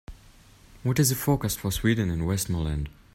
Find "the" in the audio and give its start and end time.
1.09-1.15